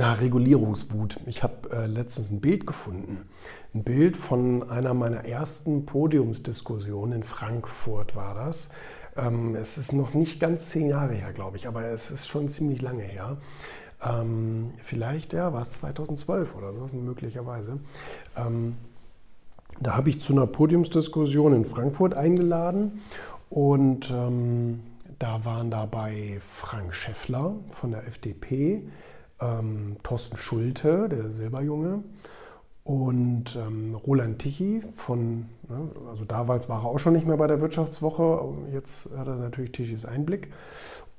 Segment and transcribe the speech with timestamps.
[0.00, 1.18] Na, Regulierungswut.
[1.26, 3.28] Ich habe äh, letztens ein Bild gefunden.
[3.74, 8.68] Ein Bild von einer meiner ersten Podiumsdiskussionen in Frankfurt war das.
[9.16, 12.48] Ähm, es ist noch nicht ganz zehn Jahre her, glaube ich, aber es ist schon
[12.48, 13.38] ziemlich lange her.
[14.00, 17.80] Ähm, vielleicht, ja, war es 2012 oder so, möglicherweise.
[18.36, 18.76] Ähm,
[19.80, 23.02] da habe ich zu einer Podiumsdiskussion in Frankfurt eingeladen
[23.50, 24.78] und ähm,
[25.18, 28.84] da waren dabei Frank Schäffler von der FDP,
[29.40, 32.02] ähm, Thorsten Schulte, der Silberjunge,
[32.84, 37.46] und ähm, Roland Tichy von, ne, also damals war er auch schon nicht mehr bei
[37.46, 38.40] der Wirtschaftswoche,
[38.72, 40.50] jetzt hat er natürlich Tichys Einblick.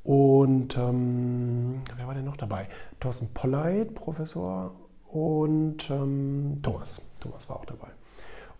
[0.03, 2.67] Und ähm, wer war denn noch dabei?
[2.99, 4.72] Thorsten Polleit, Professor,
[5.11, 7.02] und ähm, Thomas.
[7.20, 7.89] Thomas war auch dabei.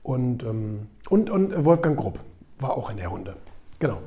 [0.04, 2.20] Und, ähm, und, und Wolfgang Grupp
[2.60, 3.36] war auch in der Runde.
[3.80, 4.00] Genau.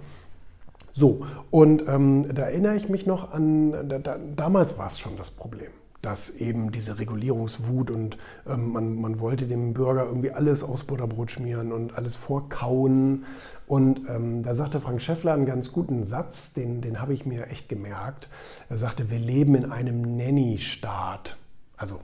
[0.92, 5.16] So, und ähm, da erinnere ich mich noch an, da, da, damals war es schon
[5.16, 5.70] das Problem,
[6.02, 11.31] dass eben diese Regulierungswut und ähm, man, man wollte dem Bürger irgendwie alles aus Butterbrot
[11.31, 13.25] schmieren und alles vorkauen.
[13.66, 17.47] Und ähm, da sagte Frank Schäffler einen ganz guten Satz, den, den habe ich mir
[17.47, 18.28] echt gemerkt.
[18.69, 21.38] Er sagte, wir leben in einem Nanny-Staat,
[21.78, 22.00] also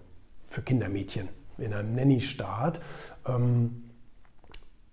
[0.47, 2.81] für Kindermädchen, in einem Nanny-Staat.
[3.27, 3.83] Ähm,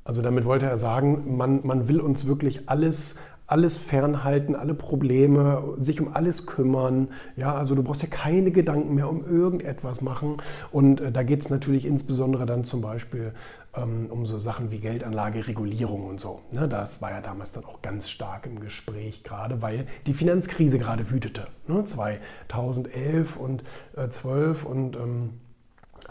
[0.04, 3.16] also damit wollte er sagen, man, man will uns wirklich alles
[3.48, 7.10] alles fernhalten, alle Probleme, sich um alles kümmern.
[7.36, 10.38] Ja, also du brauchst ja keine Gedanken mehr um irgendetwas machen.
[10.72, 13.34] Und äh, da geht es natürlich insbesondere dann zum Beispiel
[13.76, 16.42] ähm, um so Sachen wie Geldanlage, Regulierung und so.
[16.52, 20.80] Ne, das war ja damals dann auch ganz stark im Gespräch, gerade weil die Finanzkrise
[20.80, 21.48] gerade wütete.
[21.68, 23.64] Ne, 2011 und
[23.96, 25.30] äh, 12 und ähm,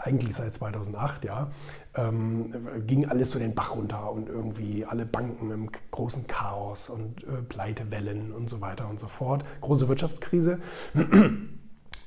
[0.05, 1.49] eigentlich seit 2008, ja,
[1.95, 2.53] ähm,
[2.85, 7.41] ging alles so den Bach runter und irgendwie alle Banken im großen Chaos und äh,
[7.47, 9.43] Pleitewellen und so weiter und so fort.
[9.61, 10.59] Große Wirtschaftskrise.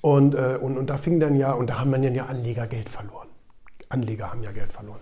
[0.00, 2.88] Und, äh, und, und da fing dann ja, und da haben dann ja Anleger Geld
[2.88, 3.26] verloren.
[3.90, 5.00] Anleger haben ja Geld verloren.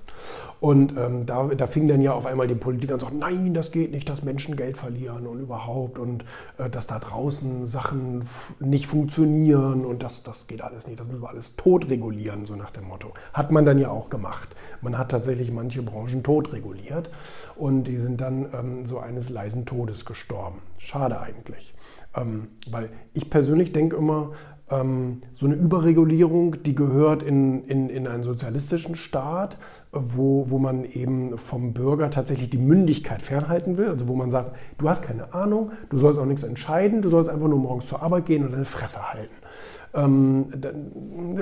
[0.60, 3.52] Und ähm, da, da fing dann ja auf einmal die Politik an und sagt, nein,
[3.52, 6.24] das geht nicht, dass Menschen Geld verlieren und überhaupt und
[6.58, 8.26] äh, dass da draußen Sachen
[8.60, 12.54] nicht funktionieren und das, das geht alles nicht, das müssen wir alles tot regulieren, so
[12.54, 13.12] nach dem Motto.
[13.32, 14.54] Hat man dann ja auch gemacht.
[14.80, 17.10] Man hat tatsächlich manche Branchen tot reguliert
[17.56, 20.62] und die sind dann ähm, so eines leisen Todes gestorben.
[20.78, 21.74] Schade eigentlich.
[22.14, 24.32] Ähm, weil ich persönlich denke immer,
[24.68, 29.58] ähm, so eine Überregulierung, die gehört in, in, in einen sozialistischen Staat,
[29.92, 33.88] wo, wo man eben vom Bürger tatsächlich die Mündigkeit fernhalten will.
[33.88, 37.30] Also wo man sagt, du hast keine Ahnung, du sollst auch nichts entscheiden, du sollst
[37.30, 39.34] einfach nur morgens zur Arbeit gehen und deine Fresse halten.
[39.94, 40.46] Ähm,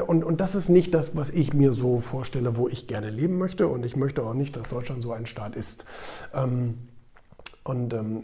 [0.06, 3.38] und, und das ist nicht das, was ich mir so vorstelle, wo ich gerne leben
[3.38, 3.68] möchte.
[3.68, 5.86] Und ich möchte auch nicht, dass Deutschland so ein Staat ist.
[6.34, 6.74] Ähm,
[7.64, 8.22] und ähm,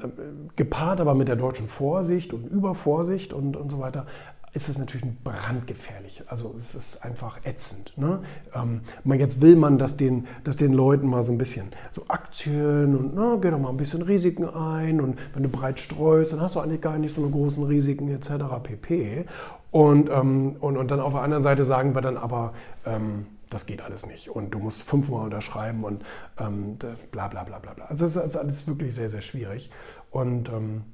[0.56, 4.05] gepaart aber mit der deutschen Vorsicht und Übervorsicht und, und so weiter,
[4.53, 6.25] ist es natürlich brandgefährlich.
[6.27, 7.97] Also es ist einfach ätzend.
[7.97, 8.21] Ne?
[8.55, 8.81] Ähm,
[9.19, 13.15] jetzt will man, dass den, dass den Leuten mal so ein bisschen so Aktien und
[13.15, 16.56] na, geh doch mal ein bisschen Risiken ein und wenn du breit streust, dann hast
[16.56, 18.31] du eigentlich gar nicht so eine großen Risiken etc.
[18.62, 19.27] pp.
[19.71, 22.53] Und, ähm, und, und dann auf der anderen Seite sagen wir dann aber,
[22.84, 26.05] ähm, das geht alles nicht und du musst fünfmal unterschreiben und
[26.38, 26.77] ähm,
[27.11, 27.84] bla bla bla bla bla.
[27.87, 29.71] Also das ist alles wirklich sehr, sehr schwierig.
[30.11, 30.84] Und ähm,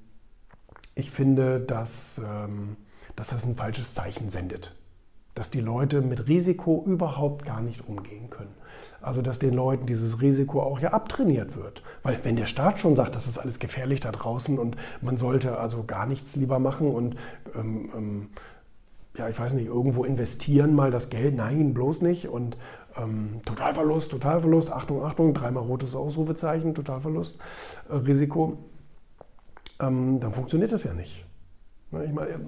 [0.95, 2.77] ich finde, dass ähm,
[3.17, 4.75] dass das ein falsches Zeichen sendet.
[5.35, 8.55] Dass die Leute mit Risiko überhaupt gar nicht umgehen können.
[9.03, 11.83] Also dass den Leuten dieses Risiko auch ja abtrainiert wird.
[12.03, 15.59] Weil wenn der Staat schon sagt, das ist alles gefährlich da draußen und man sollte
[15.59, 17.17] also gar nichts lieber machen und
[17.55, 18.29] ähm, ähm,
[19.17, 22.29] ja, ich weiß nicht, irgendwo investieren mal das Geld, nein, bloß nicht.
[22.29, 22.57] Und
[22.97, 27.39] ähm, Totalverlust, Totalverlust, Achtung, Achtung, dreimal rotes Ausrufezeichen, Totalverlust,
[27.89, 28.59] äh, Risiko,
[29.81, 31.25] ähm, dann funktioniert das ja nicht.
[31.93, 32.41] Ich meine,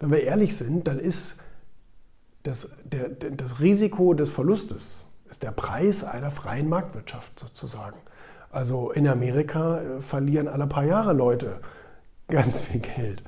[0.00, 1.36] wenn wir ehrlich sind, dann ist
[2.42, 7.96] das, der, das Risiko des Verlustes ist der Preis einer freien Marktwirtschaft sozusagen.
[8.50, 11.60] Also in Amerika äh, verlieren alle paar Jahre Leute
[12.28, 13.24] ganz viel Geld.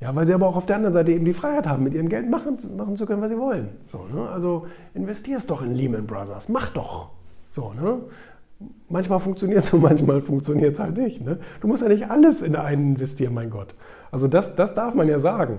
[0.00, 2.08] Ja, weil sie aber auch auf der anderen Seite eben die Freiheit haben, mit ihrem
[2.08, 3.68] Geld machen, machen zu können, was sie wollen.
[3.86, 4.28] So, ne?
[4.28, 7.10] Also investierst doch in Lehman Brothers, mach doch.
[7.50, 8.00] So, ne?
[8.88, 11.20] Manchmal funktioniert es und manchmal funktioniert es halt nicht.
[11.20, 11.38] Ne?
[11.60, 13.74] Du musst ja nicht alles in einen investieren, mein Gott.
[14.10, 15.58] Also das, das darf man ja sagen.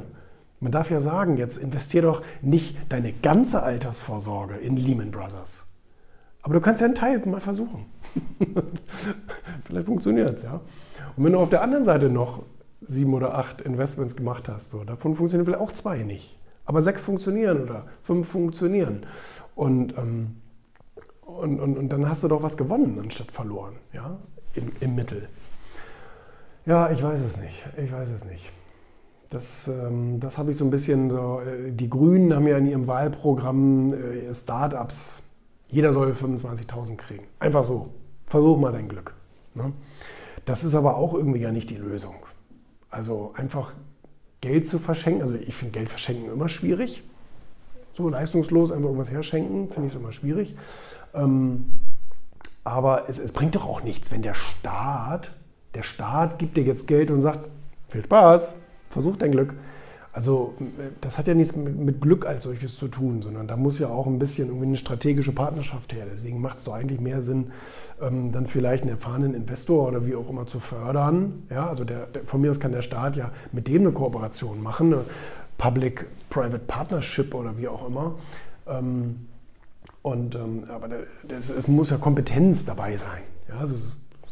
[0.63, 5.75] Man darf ja sagen, jetzt investier doch nicht deine ganze Altersvorsorge in Lehman Brothers.
[6.42, 7.86] Aber du kannst ja einen Teil mal versuchen.
[9.65, 10.62] Vielleicht funktioniert es, ja.
[11.18, 12.44] Und wenn du auf der anderen Seite noch
[12.80, 16.39] sieben oder acht Investments gemacht hast, so, davon funktionieren vielleicht auch zwei nicht.
[16.63, 19.06] Aber sechs funktionieren oder fünf funktionieren.
[19.56, 20.38] Und, ähm,
[21.21, 24.18] und, und, und dann hast du doch was gewonnen anstatt verloren, ja,
[24.54, 25.27] im, im Mittel.
[26.65, 27.65] Ja, ich weiß es nicht.
[27.75, 28.50] Ich weiß es nicht
[29.33, 31.41] Das, ähm, das habe ich so ein bisschen so.
[31.41, 35.24] Äh, die Grünen haben ja in ihrem Wahlprogramm äh, Startups.
[35.69, 37.25] Jeder soll 25.000 kriegen.
[37.39, 37.89] Einfach so.
[38.27, 39.15] Versuch mal dein Glück.
[39.56, 39.74] Ne?
[40.45, 42.15] Das ist aber auch irgendwie ja nicht die Lösung.
[42.91, 43.74] Also einfach
[44.39, 45.24] Geld zu verschenken.
[45.24, 47.03] Also ich finde Geld verschenken immer schwierig.
[47.94, 50.56] So leistungslos einfach irgendwas herschenken, finde ich immer schwierig.
[51.15, 51.79] Ähm,
[52.63, 55.36] aber es, es bringt doch auch nichts, wenn der Staat,
[55.74, 57.50] der Staat gibt dir jetzt Geld und sagt,
[57.89, 58.56] viel Spaß,
[58.94, 59.54] versuch dein Glück.
[60.13, 60.54] Also
[61.01, 64.06] das hat ja nichts mit, Glück als solches zu tun, sondern da muss ja auch
[64.06, 66.06] ein bisschen irgendwie eine strategische Partnerschaft her.
[66.10, 67.51] Deswegen macht es doch eigentlich mehr Sinn,
[68.00, 71.48] ähm, dann vielleicht einen erfahrenen Investor oder wie auch immer zu fördern.
[71.50, 74.62] Ja, also der, der, von mir aus kann der Staat ja mit dem eine Kooperation
[74.62, 75.06] machen, eine
[75.57, 78.13] Public-Private Partnership oder wie auch immer.
[78.68, 79.28] Ähm,
[80.04, 80.89] und, ähm, aber
[81.28, 83.24] es muss ja Kompetenz dabei sein.
[83.50, 83.75] Ja, also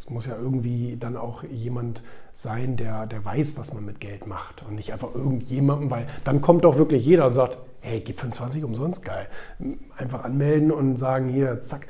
[0.04, 2.02] es muss ja irgendwie dann auch jemand
[2.34, 6.40] sein, der, der weiß, was man mit Geld macht und nicht einfach irgendjemandem, weil dann
[6.40, 9.28] kommt doch wirklich jeder und sagt, hey, gib 25 umsonst, geil.
[9.96, 11.86] Einfach anmelden und sagen, hier, zack.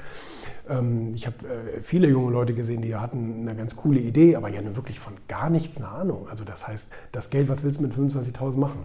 [0.68, 4.48] Ähm, ich habe äh, viele junge Leute gesehen, die hatten eine ganz coole Idee, aber
[4.48, 6.28] ja wirklich von gar nichts eine Ahnung.
[6.28, 8.82] Also das heißt, das Geld, was willst du mit 25.000 machen?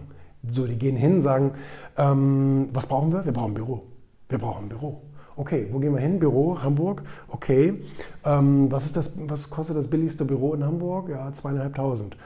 [0.48, 1.52] So, die gehen hin, sagen,
[1.96, 3.24] ähm, was brauchen wir?
[3.24, 3.82] Wir brauchen ein Büro.
[4.28, 5.02] Wir brauchen ein Büro.
[5.38, 6.18] Okay, wo gehen wir hin?
[6.18, 7.04] Büro, Hamburg.
[7.28, 7.80] Okay.
[8.24, 11.08] Ähm, was, ist das, was kostet das billigste Büro in Hamburg?
[11.08, 12.16] Ja, zweieinhalbtausend.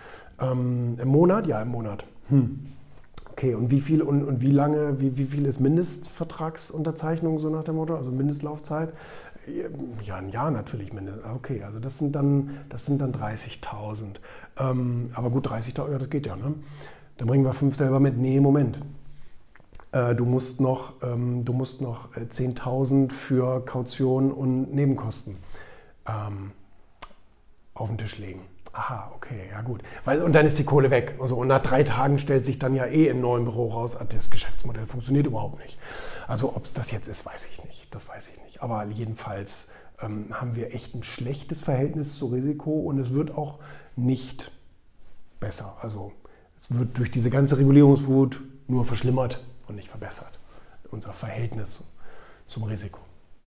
[0.41, 1.47] Ähm, Im Monat?
[1.47, 2.07] Ja, im Monat.
[2.31, 2.59] Hm.
[3.31, 7.65] Okay, und wie viel und, und wie lange, wie, wie viel ist Mindestvertragsunterzeichnung, so nach
[7.65, 8.95] dem Motto, also Mindestlaufzeit?
[10.03, 11.25] Ja, ein Jahr natürlich mindestens.
[11.35, 14.07] Okay, also das sind dann, dann 30.000.
[14.59, 16.55] Ähm, aber gut, 30.000, ja, das geht ja, ne?
[17.19, 18.17] Dann bringen wir fünf selber mit.
[18.17, 18.79] Nee, Moment.
[19.93, 25.37] Äh, du musst noch, ähm, du musst noch 10.000 äh, für Kaution und Nebenkosten
[26.07, 26.53] ähm,
[27.75, 28.41] auf den Tisch legen.
[28.73, 29.83] Aha, okay, ja gut.
[30.07, 31.17] Weil, und dann ist die Kohle weg.
[31.21, 34.05] Also, und nach drei Tagen stellt sich dann ja eh im neuen Büro raus, ah,
[34.09, 35.79] das Geschäftsmodell funktioniert überhaupt nicht.
[36.27, 37.95] Also ob es das jetzt ist, weiß ich nicht.
[37.95, 38.63] Das weiß ich nicht.
[38.63, 39.69] Aber jedenfalls
[40.01, 43.59] ähm, haben wir echt ein schlechtes Verhältnis zu Risiko und es wird auch
[43.95, 44.51] nicht
[45.39, 45.77] besser.
[45.83, 46.13] Also
[46.57, 50.39] es wird durch diese ganze Regulierungswut nur verschlimmert und nicht verbessert.
[50.91, 51.83] Unser Verhältnis
[52.47, 53.01] zum Risiko.